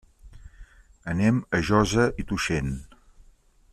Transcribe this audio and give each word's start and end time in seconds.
Anem 1.13 1.37
a 1.57 1.61
Josa 1.69 2.07
i 2.25 2.27
Tuixén. 2.33 2.73